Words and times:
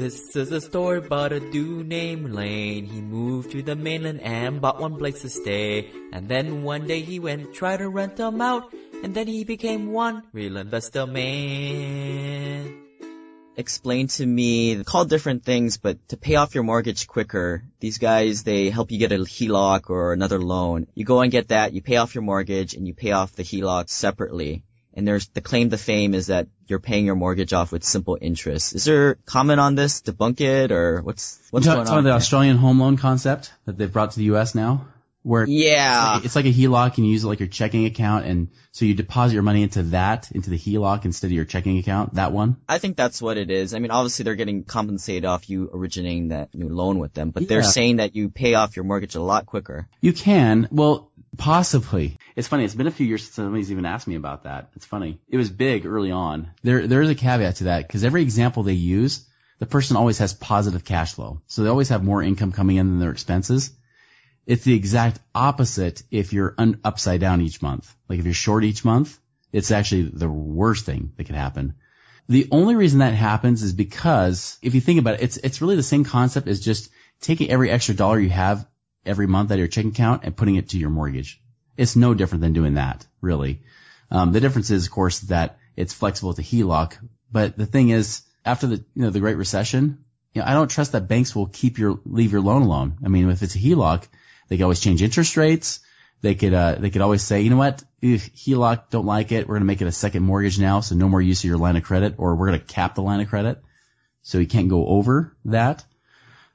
This 0.00 0.34
is 0.34 0.50
a 0.50 0.62
story 0.62 0.96
about 0.96 1.30
a 1.30 1.40
dude 1.40 1.86
named 1.86 2.32
Lane. 2.32 2.86
He 2.86 3.02
moved 3.02 3.50
to 3.50 3.60
the 3.60 3.76
mainland 3.76 4.22
and 4.22 4.58
bought 4.58 4.80
one 4.80 4.96
place 4.96 5.20
to 5.20 5.28
stay. 5.28 5.90
And 6.10 6.26
then 6.26 6.62
one 6.62 6.86
day 6.86 7.02
he 7.02 7.18
went 7.20 7.52
try 7.52 7.76
to 7.76 7.86
rent 7.86 8.16
them 8.16 8.40
out. 8.40 8.72
And 9.04 9.14
then 9.14 9.26
he 9.26 9.44
became 9.44 9.92
one 9.92 10.22
real 10.32 10.56
investor 10.56 11.06
man. 11.06 12.80
Explain 13.58 14.06
to 14.16 14.24
me, 14.24 14.82
call 14.84 15.04
different 15.04 15.44
things, 15.44 15.76
but 15.76 15.98
to 16.08 16.16
pay 16.16 16.36
off 16.36 16.54
your 16.54 16.64
mortgage 16.64 17.06
quicker, 17.06 17.62
these 17.80 17.98
guys, 17.98 18.42
they 18.42 18.70
help 18.70 18.90
you 18.90 18.98
get 18.98 19.12
a 19.12 19.18
HELOC 19.18 19.90
or 19.90 20.14
another 20.14 20.40
loan. 20.40 20.86
You 20.94 21.04
go 21.04 21.20
and 21.20 21.30
get 21.30 21.48
that, 21.48 21.74
you 21.74 21.82
pay 21.82 21.96
off 21.96 22.14
your 22.14 22.24
mortgage, 22.24 22.72
and 22.72 22.86
you 22.86 22.94
pay 22.94 23.12
off 23.12 23.36
the 23.36 23.42
HELOC 23.42 23.90
separately 23.90 24.64
and 24.94 25.06
there's 25.06 25.28
the 25.28 25.40
claim 25.40 25.70
to 25.70 25.78
fame 25.78 26.14
is 26.14 26.26
that 26.26 26.48
you're 26.70 26.80
paying 26.80 27.04
your 27.04 27.16
mortgage 27.16 27.52
off 27.52 27.72
with 27.72 27.84
simple 27.84 28.16
interest. 28.20 28.74
Is 28.74 28.84
there 28.84 29.16
comment 29.26 29.60
on 29.60 29.74
this? 29.74 30.02
Debunk 30.02 30.40
it 30.40 30.72
or 30.72 31.02
what's 31.02 31.40
what's 31.50 31.66
you 31.66 31.72
going 31.72 31.88
on? 31.88 32.04
the 32.04 32.12
Australian 32.12 32.56
home 32.56 32.80
loan 32.80 32.96
concept 32.96 33.52
that 33.66 33.76
they've 33.76 33.92
brought 33.92 34.12
to 34.12 34.18
the 34.18 34.24
U.S. 34.26 34.54
now, 34.54 34.86
where 35.22 35.44
yeah, 35.46 36.16
it's 36.16 36.16
like, 36.16 36.24
it's 36.24 36.36
like 36.36 36.44
a 36.46 36.52
HELOC 36.52 36.96
and 36.96 37.06
you 37.06 37.12
use 37.12 37.24
it 37.24 37.26
like 37.26 37.40
your 37.40 37.48
checking 37.48 37.84
account, 37.84 38.24
and 38.24 38.48
so 38.72 38.84
you 38.84 38.94
deposit 38.94 39.34
your 39.34 39.42
money 39.42 39.62
into 39.62 39.82
that 39.84 40.30
into 40.32 40.48
the 40.48 40.56
HELOC 40.56 41.04
instead 41.04 41.26
of 41.26 41.32
your 41.32 41.44
checking 41.44 41.78
account. 41.78 42.14
That 42.14 42.32
one. 42.32 42.56
I 42.68 42.78
think 42.78 42.96
that's 42.96 43.20
what 43.20 43.36
it 43.36 43.50
is. 43.50 43.74
I 43.74 43.80
mean, 43.80 43.90
obviously 43.90 44.22
they're 44.22 44.36
getting 44.36 44.64
compensated 44.64 45.24
off 45.24 45.50
you 45.50 45.68
originating 45.72 46.28
that 46.28 46.54
new 46.54 46.68
loan 46.68 46.98
with 46.98 47.12
them, 47.12 47.30
but 47.30 47.42
yeah. 47.42 47.48
they're 47.48 47.62
saying 47.62 47.96
that 47.96 48.14
you 48.14 48.30
pay 48.30 48.54
off 48.54 48.76
your 48.76 48.84
mortgage 48.84 49.14
a 49.14 49.20
lot 49.20 49.46
quicker. 49.46 49.88
You 50.00 50.12
can. 50.12 50.68
Well, 50.70 51.09
Possibly. 51.36 52.18
It's 52.36 52.48
funny. 52.48 52.64
It's 52.64 52.74
been 52.74 52.86
a 52.86 52.92
few 52.92 53.06
years 53.06 53.22
since 53.22 53.34
somebody's 53.34 53.70
even 53.70 53.86
asked 53.86 54.06
me 54.06 54.16
about 54.16 54.44
that. 54.44 54.70
It's 54.76 54.86
funny. 54.86 55.20
It 55.28 55.36
was 55.36 55.50
big 55.50 55.86
early 55.86 56.10
on. 56.10 56.50
There, 56.62 56.86
there 56.86 57.02
is 57.02 57.10
a 57.10 57.14
caveat 57.14 57.56
to 57.56 57.64
that 57.64 57.86
because 57.86 58.04
every 58.04 58.22
example 58.22 58.62
they 58.62 58.72
use, 58.72 59.26
the 59.58 59.66
person 59.66 59.96
always 59.96 60.18
has 60.18 60.34
positive 60.34 60.84
cash 60.84 61.14
flow. 61.14 61.40
So 61.46 61.62
they 61.62 61.68
always 61.68 61.90
have 61.90 62.02
more 62.02 62.22
income 62.22 62.52
coming 62.52 62.76
in 62.76 62.88
than 62.88 62.98
their 62.98 63.12
expenses. 63.12 63.70
It's 64.46 64.64
the 64.64 64.74
exact 64.74 65.20
opposite 65.34 66.02
if 66.10 66.32
you're 66.32 66.54
un- 66.58 66.80
upside 66.82 67.20
down 67.20 67.40
each 67.40 67.62
month. 67.62 67.94
Like 68.08 68.18
if 68.18 68.24
you're 68.24 68.34
short 68.34 68.64
each 68.64 68.84
month, 68.84 69.18
it's 69.52 69.70
actually 69.70 70.02
the 70.02 70.28
worst 70.28 70.86
thing 70.86 71.12
that 71.16 71.24
could 71.24 71.36
happen. 71.36 71.74
The 72.28 72.48
only 72.50 72.76
reason 72.76 73.00
that 73.00 73.14
happens 73.14 73.62
is 73.62 73.72
because 73.72 74.58
if 74.62 74.74
you 74.74 74.80
think 74.80 75.00
about 75.00 75.14
it, 75.14 75.22
it's, 75.22 75.36
it's 75.36 75.60
really 75.60 75.76
the 75.76 75.82
same 75.82 76.04
concept 76.04 76.48
as 76.48 76.60
just 76.60 76.90
taking 77.20 77.50
every 77.50 77.70
extra 77.70 77.94
dollar 77.94 78.18
you 78.18 78.30
have 78.30 78.66
every 79.04 79.26
month 79.26 79.50
out 79.50 79.54
of 79.54 79.58
your 79.58 79.68
checking 79.68 79.90
account 79.90 80.22
and 80.24 80.36
putting 80.36 80.56
it 80.56 80.70
to 80.70 80.78
your 80.78 80.90
mortgage. 80.90 81.40
It's 81.76 81.96
no 81.96 82.14
different 82.14 82.42
than 82.42 82.52
doing 82.52 82.74
that, 82.74 83.06
really. 83.20 83.62
Um, 84.10 84.32
the 84.32 84.40
difference 84.40 84.70
is, 84.70 84.86
of 84.86 84.92
course, 84.92 85.20
that 85.20 85.58
it's 85.76 85.94
flexible 85.94 86.34
to 86.34 86.42
HELOC. 86.42 86.96
But 87.32 87.56
the 87.56 87.66
thing 87.66 87.90
is, 87.90 88.22
after 88.44 88.66
the 88.66 88.76
you 88.76 89.02
know 89.02 89.10
the 89.10 89.20
Great 89.20 89.36
Recession, 89.36 90.04
you 90.34 90.42
know, 90.42 90.48
I 90.48 90.52
don't 90.52 90.70
trust 90.70 90.92
that 90.92 91.08
banks 91.08 91.34
will 91.34 91.46
keep 91.46 91.78
your 91.78 92.00
leave 92.04 92.32
your 92.32 92.40
loan 92.40 92.62
alone. 92.62 92.98
I 93.04 93.08
mean, 93.08 93.28
if 93.30 93.42
it's 93.42 93.54
a 93.54 93.58
HELOC, 93.58 94.06
they 94.48 94.56
can 94.56 94.64
always 94.64 94.80
change 94.80 95.02
interest 95.02 95.36
rates. 95.36 95.80
They 96.22 96.34
could 96.34 96.52
uh, 96.52 96.76
they 96.78 96.90
could 96.90 97.02
always 97.02 97.22
say, 97.22 97.40
you 97.40 97.50
know 97.50 97.56
what, 97.56 97.82
if 98.02 98.34
HELOC 98.34 98.90
don't 98.90 99.06
like 99.06 99.32
it, 99.32 99.48
we're 99.48 99.54
going 99.54 99.62
to 99.62 99.66
make 99.66 99.80
it 99.80 99.86
a 99.86 99.92
second 99.92 100.22
mortgage 100.22 100.58
now, 100.58 100.80
so 100.80 100.94
no 100.94 101.08
more 101.08 101.22
use 101.22 101.40
of 101.40 101.48
your 101.48 101.58
line 101.58 101.76
of 101.76 101.82
credit, 101.82 102.14
or 102.18 102.34
we're 102.34 102.48
going 102.48 102.60
to 102.60 102.66
cap 102.66 102.94
the 102.94 103.02
line 103.02 103.20
of 103.20 103.28
credit, 103.28 103.62
so 104.22 104.38
you 104.38 104.46
can't 104.46 104.68
go 104.68 104.86
over 104.86 105.34
that. 105.46 105.84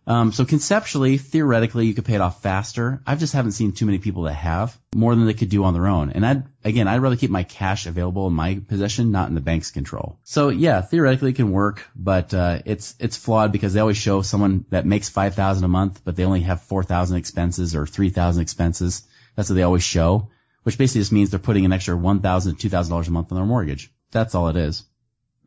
Um, 0.08 0.32
so 0.32 0.46
conceptually, 0.46 1.18
theoretically, 1.18 1.88
you 1.88 1.96
could 1.96 2.06
pay 2.06 2.16
it 2.16 2.22
off 2.22 2.42
faster. 2.44 3.02
I 3.08 3.16
just 3.16 3.34
haven't 3.34 3.54
seen 3.54 3.72
too 3.72 3.88
many 3.88 3.98
people 3.98 4.24
that 4.24 4.34
have 4.34 4.78
more 4.94 5.16
than 5.16 5.26
they 5.26 5.34
could 5.34 5.50
do 5.50 5.64
on 5.64 5.74
their 5.74 5.88
own. 5.88 6.12
And 6.12 6.26
I'd, 6.26 6.44
again, 6.64 6.88
I'd 6.88 7.02
rather 7.02 7.16
keep 7.16 7.32
my 7.32 7.44
cash 7.44 7.88
available 7.88 8.28
in 8.28 8.34
my 8.34 8.62
possession, 8.68 9.12
not 9.12 9.30
in 9.30 9.36
the 9.36 9.42
bank's 9.42 9.72
control. 9.72 10.20
So 10.24 10.50
yeah, 10.50 10.82
theoretically 10.82 11.32
it 11.32 11.38
can 11.38 11.52
work, 11.52 11.88
but, 11.96 12.34
uh, 12.34 12.60
it's, 12.66 12.96
it's 13.00 13.18
flawed 13.18 13.52
because 13.52 13.74
they 13.74 13.80
always 13.80 13.98
show 13.98 14.22
someone 14.22 14.66
that 14.70 14.86
makes 14.86 15.10
5000 15.10 15.64
a 15.64 15.68
month, 15.68 16.02
but 16.06 16.16
they 16.16 16.26
only 16.26 16.42
have 16.42 16.62
4000 16.62 17.18
expenses 17.18 17.76
or 17.76 17.88
3000 17.88 18.42
expenses. 18.42 19.04
That's 19.36 19.50
what 19.50 19.56
they 19.56 19.64
always 19.64 19.84
show, 19.84 20.30
which 20.64 20.78
basically 20.78 21.02
just 21.02 21.12
means 21.12 21.32
they're 21.32 21.40
putting 21.40 21.66
an 21.66 21.74
extra 21.74 21.98
1000 21.98 22.56
to 22.58 22.70
$2000 22.70 23.08
a 23.08 23.12
month 23.12 23.32
on 23.32 23.38
their 23.38 23.46
mortgage. 23.46 23.92
That's 24.12 24.36
all 24.36 24.50
it 24.50 24.56
is. 24.56 24.84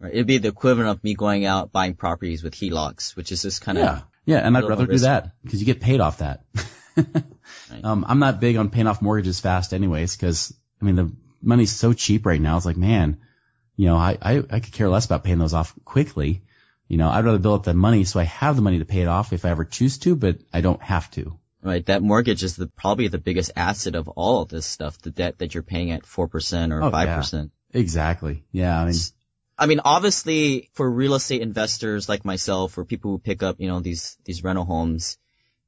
Right. 0.00 0.12
It'd 0.12 0.26
be 0.26 0.38
the 0.38 0.48
equivalent 0.48 0.90
of 0.90 1.02
me 1.02 1.14
going 1.14 1.44
out 1.44 1.72
buying 1.72 1.94
properties 1.94 2.42
with 2.42 2.54
HELOCs, 2.54 3.16
which 3.16 3.32
is 3.32 3.42
just 3.42 3.62
kind 3.62 3.78
of 3.78 3.84
yeah. 3.84 4.00
Yeah, 4.28 4.40
and 4.40 4.54
I'd 4.58 4.64
rather 4.64 4.84
do 4.84 4.98
that 4.98 5.32
because 5.42 5.58
you 5.58 5.64
get 5.64 5.80
paid 5.80 6.00
off 6.00 6.18
that. 6.18 6.44
right. 6.94 7.24
um, 7.82 8.04
I'm 8.06 8.18
not 8.18 8.40
big 8.40 8.56
on 8.56 8.68
paying 8.68 8.86
off 8.86 9.00
mortgages 9.00 9.40
fast, 9.40 9.72
anyways, 9.72 10.14
because 10.14 10.54
I 10.82 10.84
mean 10.84 10.96
the 10.96 11.12
money's 11.40 11.72
so 11.72 11.94
cheap 11.94 12.26
right 12.26 12.38
now. 12.38 12.58
It's 12.58 12.66
like, 12.66 12.76
man, 12.76 13.22
you 13.74 13.86
know, 13.86 13.96
I, 13.96 14.18
I 14.20 14.42
I 14.50 14.60
could 14.60 14.74
care 14.74 14.90
less 14.90 15.06
about 15.06 15.24
paying 15.24 15.38
those 15.38 15.54
off 15.54 15.74
quickly. 15.82 16.42
You 16.88 16.98
know, 16.98 17.08
I'd 17.08 17.24
rather 17.24 17.38
build 17.38 17.60
up 17.60 17.64
the 17.64 17.72
money 17.72 18.04
so 18.04 18.20
I 18.20 18.24
have 18.24 18.54
the 18.54 18.60
money 18.60 18.80
to 18.80 18.84
pay 18.84 19.00
it 19.00 19.08
off 19.08 19.32
if 19.32 19.46
I 19.46 19.48
ever 19.48 19.64
choose 19.64 19.96
to, 20.00 20.14
but 20.14 20.40
I 20.52 20.60
don't 20.60 20.82
have 20.82 21.10
to. 21.12 21.38
Right. 21.62 21.84
That 21.86 22.02
mortgage 22.02 22.44
is 22.44 22.56
the, 22.56 22.66
probably 22.66 23.08
the 23.08 23.18
biggest 23.18 23.52
asset 23.56 23.94
of 23.94 24.08
all 24.08 24.42
of 24.42 24.50
this 24.50 24.66
stuff, 24.66 24.98
the 24.98 25.10
debt 25.10 25.38
that 25.38 25.54
you're 25.54 25.62
paying 25.62 25.90
at 25.90 26.02
4% 26.02 26.18
or 26.72 26.90
5%. 26.90 27.32
Yeah. 27.32 27.80
Exactly. 27.80 28.44
Yeah. 28.52 28.78
I 28.78 28.84
mean, 28.84 28.94
I 29.58 29.66
mean, 29.66 29.80
obviously 29.84 30.70
for 30.74 30.88
real 30.88 31.14
estate 31.14 31.42
investors 31.42 32.08
like 32.08 32.24
myself 32.24 32.78
or 32.78 32.84
people 32.84 33.10
who 33.10 33.18
pick 33.18 33.42
up, 33.42 33.56
you 33.58 33.68
know, 33.68 33.80
these, 33.80 34.16
these 34.24 34.44
rental 34.44 34.64
homes, 34.64 35.18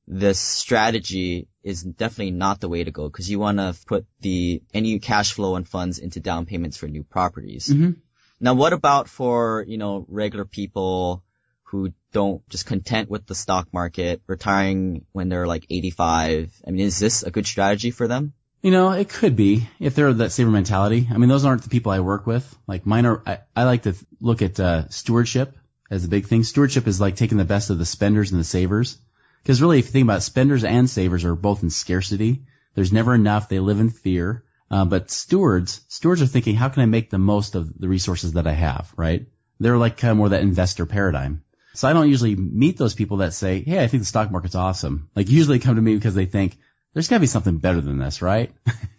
this 0.06 0.38
strategy 0.38 1.48
is 1.62 1.82
definitely 1.82 2.32
not 2.32 2.60
the 2.60 2.68
way 2.68 2.84
to 2.84 2.90
go 2.90 3.08
because 3.08 3.30
you 3.30 3.38
want 3.38 3.58
to 3.58 3.76
put 3.86 4.06
the 4.20 4.62
any 4.72 4.98
cash 4.98 5.32
flow 5.32 5.56
and 5.56 5.68
funds 5.68 5.98
into 5.98 6.20
down 6.20 6.46
payments 6.46 6.76
for 6.76 6.88
new 6.88 7.02
properties. 7.02 7.68
Mm-hmm. 7.68 7.92
Now, 8.40 8.54
what 8.54 8.72
about 8.72 9.08
for, 9.08 9.64
you 9.68 9.76
know, 9.76 10.06
regular 10.08 10.44
people 10.44 11.22
who 11.64 11.92
don't 12.12 12.48
just 12.48 12.66
content 12.66 13.10
with 13.10 13.26
the 13.26 13.34
stock 13.34 13.68
market, 13.72 14.22
retiring 14.26 15.04
when 15.12 15.28
they're 15.28 15.46
like 15.46 15.66
85? 15.68 16.52
I 16.66 16.70
mean, 16.70 16.86
is 16.86 16.98
this 16.98 17.22
a 17.22 17.30
good 17.30 17.46
strategy 17.46 17.90
for 17.90 18.08
them? 18.08 18.32
You 18.62 18.70
know, 18.70 18.90
it 18.92 19.08
could 19.08 19.36
be 19.36 19.68
if 19.78 19.94
they're 19.94 20.12
that 20.12 20.32
saver 20.32 20.50
mentality. 20.50 21.08
I 21.10 21.16
mean, 21.16 21.30
those 21.30 21.46
aren't 21.46 21.62
the 21.62 21.70
people 21.70 21.92
I 21.92 22.00
work 22.00 22.26
with. 22.26 22.56
Like 22.66 22.84
mine 22.84 23.06
are, 23.06 23.22
I, 23.26 23.38
I 23.56 23.64
like 23.64 23.84
to 23.84 23.94
look 24.20 24.42
at 24.42 24.60
uh, 24.60 24.88
stewardship 24.90 25.56
as 25.90 26.04
a 26.04 26.08
big 26.08 26.26
thing. 26.26 26.44
Stewardship 26.44 26.86
is 26.86 27.00
like 27.00 27.16
taking 27.16 27.38
the 27.38 27.44
best 27.44 27.70
of 27.70 27.78
the 27.78 27.86
spenders 27.86 28.32
and 28.32 28.40
the 28.40 28.44
savers. 28.44 28.98
Because 29.42 29.62
really, 29.62 29.78
if 29.78 29.86
you 29.86 29.92
think 29.92 30.04
about 30.04 30.18
it, 30.18 30.22
spenders 30.22 30.64
and 30.64 30.90
savers 30.90 31.24
are 31.24 31.34
both 31.34 31.62
in 31.62 31.70
scarcity. 31.70 32.42
There's 32.74 32.92
never 32.92 33.14
enough. 33.14 33.48
They 33.48 33.60
live 33.60 33.80
in 33.80 33.88
fear. 33.88 34.44
Uh, 34.70 34.84
but 34.84 35.10
stewards, 35.10 35.80
stewards 35.88 36.20
are 36.20 36.26
thinking, 36.26 36.54
how 36.54 36.68
can 36.68 36.82
I 36.82 36.86
make 36.86 37.08
the 37.08 37.18
most 37.18 37.54
of 37.54 37.76
the 37.78 37.88
resources 37.88 38.34
that 38.34 38.46
I 38.46 38.52
have, 38.52 38.92
right? 38.96 39.26
They're 39.58 39.78
like 39.78 39.96
kind 39.96 40.12
of 40.12 40.18
more 40.18 40.28
that 40.28 40.42
investor 40.42 40.84
paradigm. 40.84 41.42
So 41.72 41.88
I 41.88 41.92
don't 41.92 42.10
usually 42.10 42.36
meet 42.36 42.76
those 42.76 42.94
people 42.94 43.18
that 43.18 43.32
say, 43.32 43.62
hey, 43.62 43.82
I 43.82 43.86
think 43.86 44.02
the 44.02 44.06
stock 44.06 44.30
market's 44.30 44.54
awesome. 44.54 45.08
Like 45.16 45.28
usually 45.28 45.60
come 45.60 45.76
to 45.76 45.82
me 45.82 45.94
because 45.94 46.14
they 46.14 46.26
think, 46.26 46.58
there's 46.92 47.08
gotta 47.08 47.20
be 47.20 47.26
something 47.26 47.58
better 47.58 47.80
than 47.80 47.98
this, 47.98 48.22
right? 48.22 48.52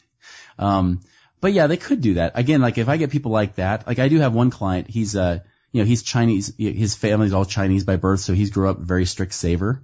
um, 0.59 1.01
but 1.39 1.53
yeah, 1.53 1.67
they 1.67 1.77
could 1.77 2.01
do 2.01 2.15
that. 2.15 2.33
Again, 2.35 2.61
like 2.61 2.77
if 2.77 2.87
I 2.87 2.97
get 2.97 3.09
people 3.09 3.31
like 3.31 3.55
that, 3.55 3.87
like 3.87 3.99
I 3.99 4.07
do 4.07 4.19
have 4.19 4.33
one 4.33 4.51
client, 4.51 4.89
he's, 4.89 5.15
uh, 5.15 5.39
you 5.71 5.81
know, 5.81 5.85
he's 5.85 6.03
Chinese, 6.03 6.53
his 6.57 6.95
family's 6.95 7.33
all 7.33 7.45
Chinese 7.45 7.83
by 7.83 7.95
birth, 7.95 8.19
so 8.19 8.33
he's 8.33 8.51
grew 8.51 8.69
up 8.69 8.79
very 8.79 9.05
strict 9.05 9.33
saver. 9.33 9.81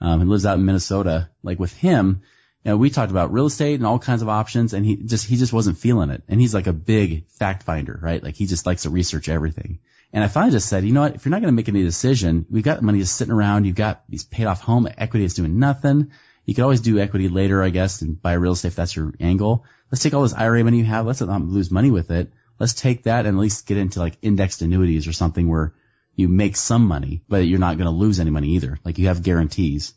Um, 0.00 0.20
he 0.20 0.26
lives 0.26 0.46
out 0.46 0.58
in 0.58 0.64
Minnesota. 0.64 1.30
Like 1.42 1.58
with 1.58 1.72
him, 1.72 2.22
you 2.64 2.72
know, 2.72 2.76
we 2.76 2.90
talked 2.90 3.10
about 3.10 3.32
real 3.32 3.46
estate 3.46 3.76
and 3.76 3.86
all 3.86 3.98
kinds 3.98 4.22
of 4.22 4.28
options 4.28 4.74
and 4.74 4.84
he 4.84 4.96
just, 4.96 5.26
he 5.26 5.36
just 5.36 5.52
wasn't 5.52 5.78
feeling 5.78 6.10
it. 6.10 6.22
And 6.28 6.40
he's 6.40 6.54
like 6.54 6.66
a 6.66 6.72
big 6.72 7.26
fact 7.28 7.62
finder, 7.62 7.98
right? 8.00 8.22
Like 8.22 8.34
he 8.34 8.46
just 8.46 8.66
likes 8.66 8.82
to 8.82 8.90
research 8.90 9.28
everything. 9.28 9.78
And 10.12 10.24
I 10.24 10.28
finally 10.28 10.52
just 10.52 10.68
said, 10.68 10.84
you 10.84 10.92
know 10.92 11.02
what? 11.02 11.14
If 11.14 11.24
you're 11.24 11.30
not 11.30 11.42
going 11.42 11.52
to 11.52 11.56
make 11.56 11.68
any 11.68 11.82
decision, 11.82 12.46
we've 12.50 12.62
got 12.62 12.82
money 12.82 12.98
just 12.98 13.16
sitting 13.16 13.32
around. 13.32 13.64
You've 13.64 13.76
got 13.76 14.04
these 14.08 14.24
paid 14.24 14.46
off 14.46 14.60
home 14.60 14.88
equity 14.96 15.24
that's 15.24 15.34
doing 15.34 15.58
nothing. 15.58 16.12
You 16.48 16.54
could 16.54 16.62
always 16.62 16.80
do 16.80 16.98
equity 16.98 17.28
later, 17.28 17.62
I 17.62 17.68
guess, 17.68 18.00
and 18.00 18.22
buy 18.22 18.32
real 18.32 18.52
estate 18.52 18.68
if 18.68 18.74
that's 18.74 18.96
your 18.96 19.12
angle. 19.20 19.66
Let's 19.92 20.02
take 20.02 20.14
all 20.14 20.22
this 20.22 20.32
IRA 20.32 20.64
money 20.64 20.78
you 20.78 20.84
have. 20.84 21.04
Let's 21.04 21.20
not 21.20 21.42
lose 21.42 21.70
money 21.70 21.90
with 21.90 22.10
it. 22.10 22.32
Let's 22.58 22.72
take 22.72 23.02
that 23.02 23.26
and 23.26 23.36
at 23.36 23.40
least 23.40 23.66
get 23.66 23.76
into 23.76 23.98
like 23.98 24.16
indexed 24.22 24.62
annuities 24.62 25.06
or 25.06 25.12
something 25.12 25.46
where 25.46 25.74
you 26.16 26.26
make 26.26 26.56
some 26.56 26.86
money, 26.86 27.22
but 27.28 27.46
you're 27.46 27.58
not 27.58 27.76
going 27.76 27.84
to 27.84 27.90
lose 27.90 28.18
any 28.18 28.30
money 28.30 28.52
either. 28.52 28.78
Like 28.82 28.96
you 28.96 29.08
have 29.08 29.22
guarantees. 29.22 29.92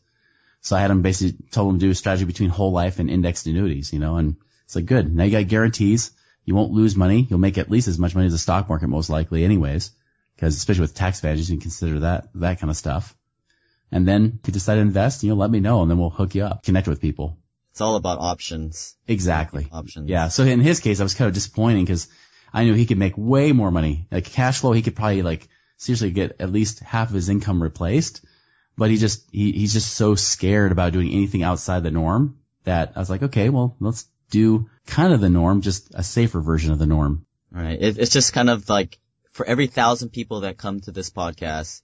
So 0.59 0.75
I 0.75 0.81
had 0.81 0.91
him 0.91 1.01
basically 1.01 1.37
told 1.51 1.73
him 1.73 1.79
to 1.79 1.85
do 1.85 1.91
a 1.91 1.95
strategy 1.95 2.25
between 2.25 2.49
whole 2.49 2.73
life 2.73 2.99
and 2.99 3.09
indexed 3.09 3.47
annuities, 3.47 3.93
you 3.93 3.99
know, 3.99 4.17
and 4.17 4.35
it's 4.65 4.75
like 4.75 4.87
good. 4.87 5.15
Now 5.15 5.23
you 5.23 5.31
got 5.31 5.47
guarantees. 5.47 6.11
You 6.43 6.53
won't 6.53 6.73
lose 6.73 6.97
money. 6.97 7.25
You'll 7.29 7.39
make 7.39 7.59
at 7.59 7.71
least 7.71 7.87
as 7.87 7.97
much 7.97 8.13
money 8.13 8.27
as 8.27 8.33
the 8.33 8.37
stock 8.37 8.67
market 8.67 8.89
most 8.89 9.09
likely 9.09 9.45
anyways. 9.45 9.91
Cause 10.37 10.57
especially 10.57 10.81
with 10.81 10.95
tax 10.95 11.19
advantages, 11.19 11.49
you 11.49 11.55
can 11.55 11.61
consider 11.61 11.99
that, 12.01 12.27
that 12.35 12.59
kind 12.59 12.69
of 12.69 12.75
stuff. 12.75 13.15
And 13.91 14.07
then 14.07 14.39
if 14.41 14.47
you 14.47 14.53
decide 14.53 14.75
to 14.75 14.81
invest, 14.81 15.23
you 15.23 15.29
know, 15.29 15.35
let 15.35 15.51
me 15.51 15.59
know 15.59 15.81
and 15.81 15.91
then 15.91 15.97
we'll 15.97 16.09
hook 16.09 16.35
you 16.35 16.43
up, 16.43 16.63
connect 16.63 16.87
with 16.87 17.01
people. 17.01 17.37
It's 17.71 17.81
all 17.81 17.95
about 17.95 18.19
options. 18.19 18.95
Exactly. 19.07 19.67
Options. 19.71 20.09
Yeah. 20.09 20.27
So 20.27 20.43
in 20.43 20.59
his 20.59 20.79
case, 20.79 20.99
I 20.99 21.03
was 21.03 21.13
kind 21.13 21.27
of 21.27 21.33
disappointing 21.33 21.83
because 21.83 22.07
I 22.53 22.63
knew 22.63 22.73
he 22.73 22.85
could 22.85 22.97
make 22.97 23.13
way 23.17 23.51
more 23.51 23.71
money. 23.71 24.07
Like 24.11 24.25
cash 24.25 24.59
flow, 24.59 24.71
he 24.73 24.81
could 24.81 24.95
probably 24.95 25.21
like 25.21 25.47
seriously 25.77 26.11
get 26.11 26.37
at 26.39 26.51
least 26.51 26.79
half 26.79 27.09
of 27.09 27.15
his 27.15 27.29
income 27.29 27.61
replaced. 27.61 28.25
But 28.77 28.89
he 28.89 28.97
just, 28.97 29.29
he, 29.31 29.51
he's 29.51 29.73
just 29.73 29.93
so 29.93 30.15
scared 30.15 30.71
about 30.71 30.93
doing 30.93 31.11
anything 31.11 31.43
outside 31.43 31.83
the 31.83 31.91
norm 31.91 32.39
that 32.63 32.93
I 32.95 32.99
was 32.99 33.09
like, 33.09 33.23
okay, 33.23 33.49
well, 33.49 33.75
let's 33.79 34.07
do 34.29 34.69
kind 34.85 35.13
of 35.13 35.21
the 35.21 35.29
norm, 35.29 35.61
just 35.61 35.91
a 35.93 36.03
safer 36.03 36.39
version 36.39 36.71
of 36.71 36.79
the 36.79 36.87
norm. 36.87 37.25
Right. 37.51 37.81
It, 37.81 37.97
it's 37.97 38.11
just 38.11 38.33
kind 38.33 38.49
of 38.49 38.69
like 38.69 38.97
for 39.31 39.45
every 39.45 39.67
thousand 39.67 40.09
people 40.09 40.41
that 40.41 40.57
come 40.57 40.79
to 40.81 40.91
this 40.91 41.09
podcast, 41.09 41.81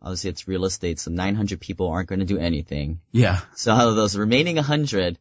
obviously 0.00 0.30
it's 0.30 0.48
real 0.48 0.64
estate, 0.64 0.98
so 0.98 1.10
900 1.10 1.60
people 1.60 1.88
aren't 1.88 2.08
going 2.08 2.20
to 2.20 2.24
do 2.24 2.38
anything. 2.38 3.00
Yeah. 3.12 3.40
So 3.54 3.72
out 3.72 3.88
of 3.88 3.96
those 3.96 4.16
remaining 4.16 4.56
100, 4.56 5.18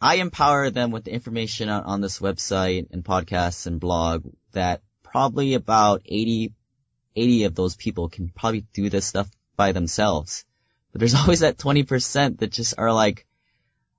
I 0.00 0.16
empower 0.16 0.70
them 0.70 0.90
with 0.90 1.04
the 1.04 1.12
information 1.12 1.68
on, 1.68 1.84
on 1.84 2.00
this 2.00 2.20
website 2.20 2.88
and 2.92 3.04
podcasts 3.04 3.66
and 3.66 3.80
blog 3.80 4.24
that 4.52 4.82
probably 5.02 5.54
about 5.54 6.02
80, 6.04 6.52
80 7.16 7.44
of 7.44 7.54
those 7.54 7.76
people 7.76 8.08
can 8.08 8.28
probably 8.28 8.64
do 8.72 8.88
this 8.88 9.06
stuff 9.06 9.28
by 9.56 9.72
themselves. 9.72 10.44
But 10.92 11.00
there's 11.00 11.14
always 11.16 11.40
that 11.40 11.58
20% 11.58 12.38
that 12.38 12.52
just 12.52 12.74
are 12.78 12.92
like, 12.92 13.26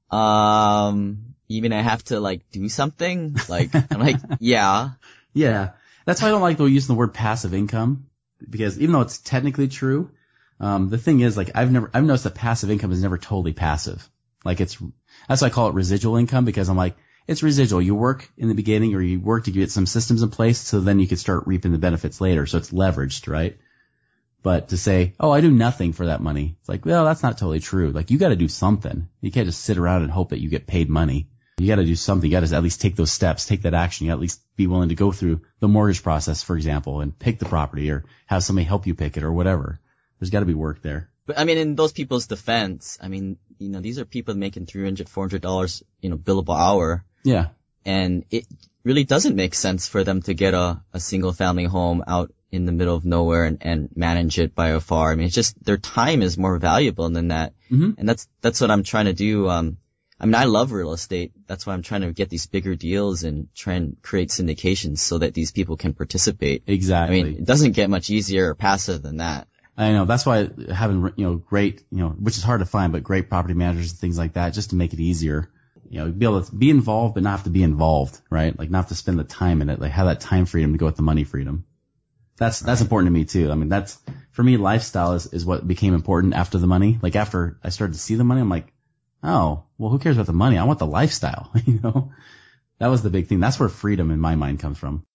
um, 0.09 1.35
you 1.47 1.61
mean 1.61 1.73
I 1.73 1.81
have 1.81 2.03
to 2.05 2.19
like 2.19 2.49
do 2.51 2.69
something? 2.69 3.35
Like, 3.49 3.71
I'm 3.73 3.99
like, 3.99 4.17
yeah. 4.39 4.91
Yeah. 5.33 5.71
That's 6.05 6.21
why 6.21 6.29
I 6.29 6.31
don't 6.31 6.41
like 6.41 6.57
though 6.57 6.65
using 6.65 6.95
the 6.95 6.97
word 6.97 7.13
passive 7.13 7.53
income 7.53 8.08
because 8.47 8.79
even 8.79 8.93
though 8.93 9.01
it's 9.01 9.17
technically 9.17 9.67
true, 9.67 10.11
um, 10.59 10.89
the 10.89 10.97
thing 10.97 11.21
is 11.21 11.37
like 11.37 11.51
I've 11.55 11.71
never, 11.71 11.89
I've 11.93 12.03
noticed 12.03 12.25
that 12.25 12.35
passive 12.35 12.69
income 12.69 12.91
is 12.91 13.01
never 13.01 13.17
totally 13.17 13.53
passive. 13.53 14.07
Like 14.45 14.61
it's, 14.61 14.77
that's 15.27 15.41
why 15.41 15.47
I 15.47 15.51
call 15.51 15.69
it 15.69 15.73
residual 15.75 16.17
income 16.17 16.45
because 16.45 16.69
I'm 16.69 16.77
like, 16.77 16.95
it's 17.27 17.43
residual. 17.43 17.81
You 17.81 17.95
work 17.95 18.29
in 18.37 18.47
the 18.47 18.55
beginning 18.55 18.95
or 18.95 19.01
you 19.01 19.19
work 19.19 19.45
to 19.45 19.51
get 19.51 19.71
some 19.71 19.85
systems 19.85 20.23
in 20.23 20.29
place 20.29 20.57
so 20.57 20.79
then 20.79 20.99
you 20.99 21.07
can 21.07 21.17
start 21.17 21.45
reaping 21.45 21.71
the 21.71 21.77
benefits 21.77 22.19
later. 22.19 22.45
So 22.45 22.57
it's 22.57 22.71
leveraged, 22.71 23.31
right? 23.31 23.57
But 24.41 24.69
to 24.69 24.77
say, 24.77 25.13
oh, 25.19 25.31
I 25.31 25.41
do 25.41 25.51
nothing 25.51 25.93
for 25.93 26.07
that 26.07 26.21
money. 26.21 26.55
It's 26.59 26.69
like, 26.69 26.85
well, 26.85 27.05
that's 27.05 27.21
not 27.21 27.37
totally 27.37 27.59
true. 27.59 27.91
Like 27.91 28.09
you 28.09 28.17
gotta 28.17 28.35
do 28.35 28.47
something. 28.47 29.09
You 29.21 29.31
can't 29.31 29.45
just 29.45 29.63
sit 29.63 29.77
around 29.77 30.03
and 30.03 30.11
hope 30.11 30.29
that 30.29 30.41
you 30.41 30.49
get 30.49 30.65
paid 30.65 30.89
money. 30.89 31.29
You 31.59 31.67
gotta 31.67 31.85
do 31.85 31.95
something. 31.95 32.29
You 32.29 32.39
gotta 32.39 32.55
at 32.55 32.63
least 32.63 32.81
take 32.81 32.95
those 32.95 33.11
steps, 33.11 33.45
take 33.45 33.63
that 33.63 33.73
action. 33.73 34.05
You 34.05 34.11
gotta 34.11 34.19
at 34.19 34.21
least 34.21 34.41
be 34.55 34.67
willing 34.67 34.89
to 34.89 34.95
go 34.95 35.11
through 35.11 35.41
the 35.59 35.67
mortgage 35.67 36.03
process, 36.03 36.41
for 36.43 36.55
example, 36.55 37.01
and 37.01 37.17
pick 37.17 37.39
the 37.39 37.45
property 37.45 37.91
or 37.91 38.05
have 38.27 38.43
somebody 38.43 38.65
help 38.65 38.87
you 38.87 38.95
pick 38.95 39.17
it 39.17 39.23
or 39.23 39.31
whatever. 39.31 39.79
There's 40.19 40.29
gotta 40.29 40.45
be 40.45 40.53
work 40.53 40.81
there. 40.81 41.09
But 41.25 41.37
I 41.37 41.43
mean, 41.43 41.57
in 41.57 41.75
those 41.75 41.91
people's 41.91 42.27
defense, 42.27 42.97
I 43.01 43.07
mean, 43.07 43.37
you 43.59 43.69
know, 43.69 43.81
these 43.81 43.99
are 43.99 44.05
people 44.05 44.35
making 44.35 44.65
300, 44.65 45.07
400 45.09 45.41
dollars, 45.41 45.83
you 46.01 46.09
know, 46.09 46.17
billable 46.17 46.57
hour. 46.57 47.03
Yeah. 47.23 47.49
And 47.85 48.25
it 48.31 48.45
really 48.83 49.03
doesn't 49.03 49.35
make 49.35 49.53
sense 49.53 49.87
for 49.87 50.03
them 50.03 50.21
to 50.23 50.33
get 50.33 50.53
a, 50.53 50.81
a 50.93 50.99
single 50.99 51.33
family 51.33 51.65
home 51.65 52.03
out 52.07 52.33
in 52.51 52.65
the 52.65 52.71
middle 52.71 52.95
of 52.95 53.05
nowhere 53.05 53.43
and, 53.43 53.57
and 53.61 53.89
manage 53.95 54.39
it 54.39 54.55
by 54.55 54.69
a 54.69 54.79
far. 54.79 55.11
I 55.11 55.15
mean, 55.15 55.27
it's 55.27 55.35
just 55.35 55.61
their 55.63 55.77
time 55.77 56.21
is 56.21 56.37
more 56.37 56.57
valuable 56.57 57.09
than 57.09 57.27
that. 57.27 57.53
Mhm. 57.69 57.95
And 57.97 58.09
that's, 58.09 58.27
that's 58.41 58.59
what 58.61 58.71
I'm 58.71 58.83
trying 58.83 59.05
to 59.05 59.13
do. 59.13 59.47
Um, 59.49 59.77
I 60.19 60.25
mean, 60.25 60.35
I 60.35 60.45
love 60.45 60.71
real 60.73 60.91
estate. 60.91 61.31
That's 61.47 61.65
why 61.65 61.73
I'm 61.73 61.81
trying 61.81 62.01
to 62.01 62.11
get 62.11 62.29
these 62.29 62.45
bigger 62.45 62.75
deals 62.75 63.23
and 63.23 63.47
try 63.55 63.75
and 63.75 63.95
create 64.01 64.29
syndications 64.29 64.97
so 64.97 65.19
that 65.19 65.33
these 65.33 65.51
people 65.51 65.77
can 65.77 65.93
participate. 65.93 66.63
Exactly. 66.67 67.19
I 67.19 67.23
mean, 67.23 67.33
it 67.37 67.45
doesn't 67.45 67.71
get 67.71 67.89
much 67.89 68.09
easier 68.09 68.49
or 68.49 68.55
passive 68.55 69.01
than 69.01 69.17
that. 69.17 69.47
I 69.77 69.93
know. 69.93 70.03
That's 70.03 70.25
why 70.25 70.49
having, 70.73 71.13
you 71.15 71.25
know, 71.25 71.35
great, 71.35 71.83
you 71.89 71.99
know, 71.99 72.09
which 72.09 72.37
is 72.37 72.43
hard 72.43 72.59
to 72.59 72.65
find, 72.65 72.91
but 72.91 73.01
great 73.01 73.29
property 73.29 73.53
managers 73.53 73.91
and 73.91 73.99
things 73.99 74.17
like 74.17 74.33
that, 74.33 74.53
just 74.53 74.71
to 74.71 74.75
make 74.75 74.91
it 74.91 74.99
easier. 74.99 75.49
You 75.89 75.99
know, 75.99 76.11
be 76.11 76.25
able 76.25 76.43
to 76.43 76.53
be 76.53 76.69
involved, 76.69 77.13
but 77.13 77.23
not 77.23 77.31
have 77.31 77.43
to 77.45 77.49
be 77.49 77.63
involved, 77.63 78.19
right? 78.29 78.57
Like 78.59 78.69
not 78.69 78.79
have 78.79 78.87
to 78.89 78.95
spend 78.95 79.17
the 79.19 79.23
time 79.23 79.61
in 79.61 79.69
it, 79.69 79.79
like 79.79 79.91
have 79.91 80.07
that 80.07 80.19
time 80.19 80.45
freedom 80.45 80.73
to 80.73 80.77
go 80.77 80.85
with 80.85 80.97
the 80.97 81.01
money 81.01 81.23
freedom. 81.23 81.65
That's, 82.37 82.59
that's 82.59 82.81
important 82.81 83.07
to 83.07 83.11
me 83.11 83.25
too. 83.25 83.51
I 83.51 83.55
mean, 83.55 83.69
that's, 83.69 83.97
for 84.31 84.43
me, 84.43 84.57
lifestyle 84.57 85.13
is, 85.13 85.27
is 85.27 85.45
what 85.45 85.67
became 85.67 85.93
important 85.93 86.33
after 86.35 86.57
the 86.57 86.67
money. 86.67 86.99
Like 87.01 87.15
after 87.15 87.57
I 87.63 87.69
started 87.69 87.93
to 87.93 87.99
see 87.99 88.15
the 88.15 88.23
money, 88.23 88.41
I'm 88.41 88.49
like, 88.49 88.71
oh, 89.23 89.63
well, 89.77 89.89
who 89.89 89.99
cares 89.99 90.17
about 90.17 90.27
the 90.27 90.33
money? 90.33 90.57
I 90.57 90.63
want 90.63 90.79
the 90.79 90.85
lifestyle, 90.85 91.51
you 91.65 91.79
know? 91.81 92.11
That 92.79 92.87
was 92.87 93.03
the 93.03 93.09
big 93.09 93.27
thing. 93.27 93.39
That's 93.39 93.59
where 93.59 93.69
freedom 93.69 94.11
in 94.11 94.19
my 94.19 94.35
mind 94.35 94.59
comes 94.59 94.77
from. 94.77 95.05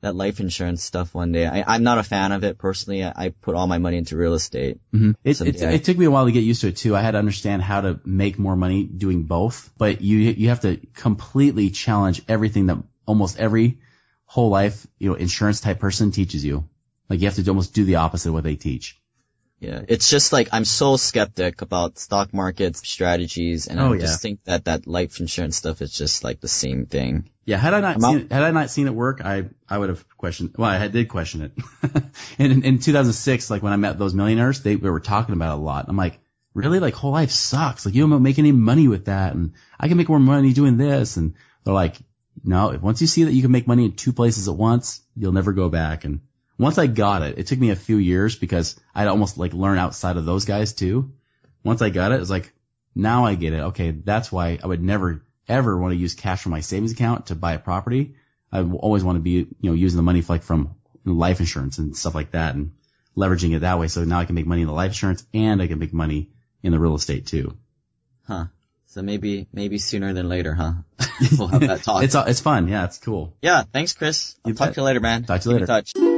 That 0.00 0.14
life 0.14 0.38
insurance 0.38 0.84
stuff 0.84 1.12
one 1.12 1.32
day. 1.32 1.44
I, 1.44 1.74
I'm 1.74 1.82
not 1.82 1.98
a 1.98 2.04
fan 2.04 2.30
of 2.30 2.44
it 2.44 2.56
personally. 2.56 3.04
I, 3.04 3.12
I 3.16 3.28
put 3.30 3.56
all 3.56 3.66
my 3.66 3.78
money 3.78 3.96
into 3.96 4.16
real 4.16 4.34
estate. 4.34 4.78
Mm-hmm. 4.94 5.10
It, 5.24 5.40
it, 5.40 5.62
it 5.62 5.84
took 5.84 5.98
me 5.98 6.04
a 6.04 6.10
while 6.10 6.26
to 6.26 6.30
get 6.32 6.44
used 6.44 6.60
to 6.60 6.68
it 6.68 6.76
too. 6.76 6.94
I 6.94 7.00
had 7.00 7.12
to 7.12 7.18
understand 7.18 7.62
how 7.62 7.80
to 7.80 8.00
make 8.04 8.38
more 8.38 8.54
money 8.54 8.84
doing 8.84 9.24
both, 9.24 9.72
but 9.76 10.00
you 10.00 10.18
you 10.18 10.50
have 10.50 10.60
to 10.60 10.78
completely 10.94 11.70
challenge 11.70 12.22
everything 12.28 12.66
that 12.66 12.78
almost 13.06 13.40
every 13.40 13.78
whole 14.24 14.50
life 14.50 14.86
you 14.98 15.08
know 15.08 15.16
insurance 15.16 15.60
type 15.60 15.80
person 15.80 16.12
teaches 16.12 16.44
you. 16.44 16.68
Like 17.08 17.20
you 17.20 17.26
have 17.26 17.34
to 17.36 17.48
almost 17.48 17.74
do 17.74 17.84
the 17.84 17.96
opposite 17.96 18.28
of 18.28 18.34
what 18.34 18.44
they 18.44 18.56
teach. 18.56 18.96
Yeah, 19.60 19.82
it's 19.88 20.08
just 20.08 20.32
like 20.32 20.48
I'm 20.52 20.64
so 20.64 20.96
skeptic 20.96 21.62
about 21.62 21.98
stock 21.98 22.32
markets 22.32 22.88
strategies, 22.88 23.66
and 23.66 23.80
Oh, 23.80 23.92
I 23.92 23.96
yeah. 23.96 24.00
just 24.02 24.22
think 24.22 24.44
that 24.44 24.66
that 24.66 24.86
life 24.86 25.18
insurance 25.18 25.56
stuff 25.56 25.82
is 25.82 25.92
just 25.92 26.22
like 26.22 26.40
the 26.40 26.46
same 26.48 26.86
thing. 26.86 27.30
Yeah, 27.44 27.56
had 27.56 27.74
I 27.74 27.80
not 27.80 27.94
I'm 27.96 28.00
seen 28.00 28.16
out. 28.16 28.22
it, 28.22 28.32
had 28.32 28.42
I 28.44 28.50
not 28.52 28.70
seen 28.70 28.86
it 28.86 28.94
work, 28.94 29.20
I 29.24 29.48
I 29.68 29.78
would 29.78 29.88
have 29.88 30.04
questioned. 30.16 30.54
Well, 30.56 30.70
I 30.70 30.86
did 30.86 31.08
question 31.08 31.42
it. 31.42 31.52
and 32.38 32.52
in, 32.52 32.64
in 32.64 32.78
2006, 32.78 33.50
like 33.50 33.62
when 33.64 33.72
I 33.72 33.76
met 33.76 33.98
those 33.98 34.14
millionaires, 34.14 34.60
they, 34.62 34.76
they 34.76 34.90
were 34.90 35.00
talking 35.00 35.34
about 35.34 35.56
it 35.56 35.60
a 35.60 35.64
lot. 35.64 35.86
I'm 35.88 35.96
like, 35.96 36.20
really? 36.54 36.78
Like 36.78 36.94
whole 36.94 37.10
life 37.12 37.30
sucks. 37.32 37.84
Like 37.84 37.96
you 37.96 38.06
don't 38.06 38.22
make 38.22 38.38
any 38.38 38.52
money 38.52 38.86
with 38.86 39.06
that, 39.06 39.34
and 39.34 39.54
I 39.80 39.88
can 39.88 39.96
make 39.96 40.08
more 40.08 40.20
money 40.20 40.52
doing 40.52 40.76
this. 40.76 41.16
And 41.16 41.34
they're 41.64 41.74
like, 41.74 41.96
no. 42.44 42.78
Once 42.80 43.00
you 43.00 43.08
see 43.08 43.24
that 43.24 43.32
you 43.32 43.42
can 43.42 43.50
make 43.50 43.66
money 43.66 43.86
in 43.86 43.92
two 43.96 44.12
places 44.12 44.46
at 44.46 44.54
once, 44.54 45.00
you'll 45.16 45.32
never 45.32 45.52
go 45.52 45.68
back. 45.68 46.04
And 46.04 46.20
once 46.58 46.78
I 46.78 46.86
got 46.86 47.22
it, 47.22 47.38
it 47.38 47.46
took 47.46 47.58
me 47.58 47.70
a 47.70 47.76
few 47.76 47.96
years 47.96 48.36
because 48.36 48.78
I'd 48.94 49.06
almost 49.08 49.38
like 49.38 49.52
learn 49.54 49.78
outside 49.78 50.16
of 50.16 50.24
those 50.26 50.44
guys 50.44 50.72
too. 50.72 51.12
Once 51.64 51.82
I 51.82 51.90
got 51.90 52.12
it, 52.12 52.20
it's 52.20 52.30
like, 52.30 52.52
now 52.94 53.24
I 53.26 53.34
get 53.34 53.52
it. 53.52 53.60
Okay, 53.60 53.90
that's 53.92 54.32
why 54.32 54.58
I 54.62 54.66
would 54.66 54.82
never 54.82 55.24
ever 55.46 55.78
want 55.78 55.92
to 55.92 55.96
use 55.98 56.14
cash 56.14 56.42
from 56.42 56.52
my 56.52 56.60
savings 56.60 56.92
account 56.92 57.26
to 57.26 57.34
buy 57.34 57.54
a 57.54 57.58
property. 57.58 58.14
I 58.52 58.60
always 58.62 59.04
want 59.04 59.16
to 59.16 59.20
be, 59.20 59.30
you 59.30 59.70
know, 59.70 59.72
using 59.72 59.96
the 59.96 60.02
money 60.02 60.22
like 60.28 60.42
from 60.42 60.74
life 61.04 61.40
insurance 61.40 61.78
and 61.78 61.96
stuff 61.96 62.14
like 62.14 62.32
that 62.32 62.54
and 62.54 62.72
leveraging 63.16 63.54
it 63.54 63.60
that 63.60 63.78
way. 63.78 63.88
So 63.88 64.04
now 64.04 64.18
I 64.20 64.24
can 64.24 64.34
make 64.34 64.46
money 64.46 64.62
in 64.62 64.66
the 64.68 64.74
life 64.74 64.90
insurance 64.90 65.24
and 65.32 65.62
I 65.62 65.66
can 65.66 65.78
make 65.78 65.92
money 65.92 66.30
in 66.62 66.72
the 66.72 66.78
real 66.78 66.94
estate 66.94 67.26
too. 67.26 67.56
Huh. 68.26 68.46
So 68.86 69.02
maybe, 69.02 69.46
maybe 69.52 69.78
sooner 69.78 70.12
than 70.12 70.28
later, 70.28 70.54
huh? 70.54 70.72
we'll 71.38 71.48
have 71.48 71.60
that 71.60 71.82
talk. 71.82 72.02
It's, 72.02 72.14
it's 72.14 72.40
fun. 72.40 72.68
Yeah, 72.68 72.84
it's 72.86 72.98
cool. 72.98 73.36
yeah, 73.42 73.62
thanks, 73.70 73.92
Chris. 73.92 74.34
I'll 74.44 74.50
You 74.50 74.54
talk 74.56 74.68
bet. 74.68 74.74
to 74.74 74.80
you 74.80 74.84
later, 74.84 75.00
man. 75.00 75.24
Talk 75.24 75.40
to 75.42 75.50
you 75.50 75.58
Keep 75.58 75.62
in 75.62 75.66
later. 75.68 75.92
touch. 75.92 76.17